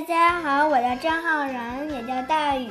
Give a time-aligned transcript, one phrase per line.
[0.00, 2.70] 大家好，我叫张浩然，也叫大宇，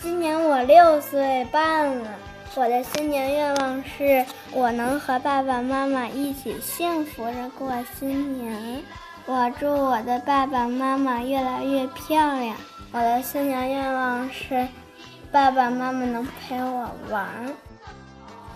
[0.00, 2.10] 今年我六岁半了。
[2.56, 8.82] 我的新年愿望是我能和爸爸妈妈一起幸福的过新年。
[9.26, 12.56] 我祝我的爸爸妈妈越来越漂亮。
[12.90, 14.66] 我的新年愿望是
[15.30, 17.28] 爸爸妈妈能陪我玩。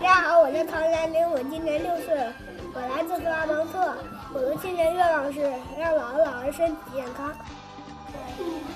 [0.01, 2.33] 大家好，我叫唐佳玲，我今年六岁了，
[2.73, 3.95] 我来自格拉蒙特。
[4.33, 5.39] 我的新年愿望是
[5.79, 7.33] 让姥姥姥爷身体健康。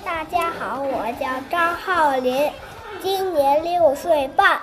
[0.03, 2.51] 大家好，我叫张浩林，
[3.01, 4.59] 今年六岁半。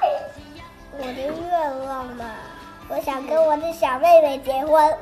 [0.99, 2.25] 我的愿望嘛，
[2.89, 4.95] 我想跟我的小妹妹结婚。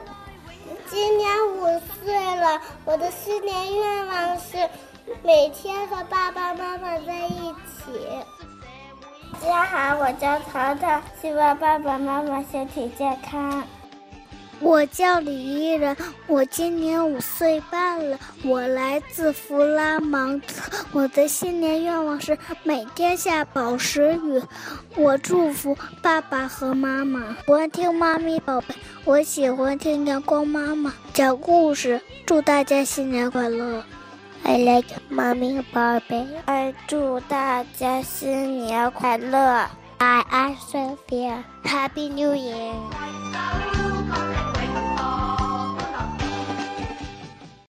[0.89, 1.67] 今年五
[2.03, 4.57] 岁了，我的新年愿望是
[5.23, 8.09] 每天和爸爸妈妈在一起。
[9.43, 13.65] 大家好，我叫淘淘，希望爸爸妈妈身体健康。
[14.61, 20.71] 我叫李依人，我今年五岁半了，我来自弗拉芒特。
[20.93, 24.43] 我的新年愿望是每天下宝石雨。
[24.97, 27.37] 我祝福爸爸和妈妈。
[27.47, 32.01] 我听妈咪宝贝，我喜欢听阳光妈妈讲故事。
[32.25, 33.83] 祝大家新年快乐
[34.45, 36.27] ！I like 妈咪宝贝。
[36.47, 39.67] I 祝大家新年快乐
[39.99, 41.43] ！I am Sophia.
[41.65, 43.94] Happy New Year!